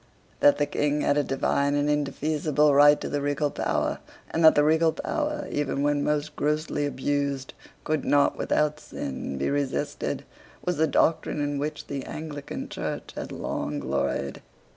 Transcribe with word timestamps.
That 0.39 0.57
the 0.57 0.65
King 0.65 1.01
had 1.01 1.15
a 1.15 1.23
divine 1.23 1.75
and 1.75 1.87
indefeasible 1.87 2.73
right 2.73 2.99
to 3.01 3.07
the 3.07 3.21
regal 3.21 3.51
power, 3.51 3.99
and 4.31 4.43
that 4.43 4.55
the 4.55 4.63
regal 4.63 4.93
power, 4.93 5.45
even 5.51 5.83
when 5.83 6.03
most 6.03 6.35
grossly 6.35 6.87
abused, 6.87 7.53
could 7.83 8.03
not 8.03 8.35
without 8.35 8.79
sin, 8.79 9.37
be 9.37 9.51
resisted, 9.51 10.23
was 10.65 10.77
the 10.77 10.87
doctrine 10.87 11.39
in 11.39 11.59
which 11.59 11.85
the 11.85 12.03
Anglican 12.05 12.67
Church 12.67 13.11
had 13.15 13.31
long 13.31 13.77
gloried. 13.77 14.41